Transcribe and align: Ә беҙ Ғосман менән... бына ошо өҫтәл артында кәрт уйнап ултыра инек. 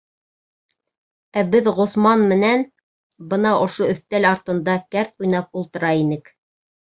Ә 1.41 1.41
беҙ 1.55 1.67
Ғосман 1.79 2.23
менән... 2.31 2.63
бына 3.33 3.51
ошо 3.65 3.91
өҫтәл 3.95 4.27
артында 4.31 4.77
кәрт 4.97 5.25
уйнап 5.27 5.61
ултыра 5.63 5.93
инек. 6.05 6.33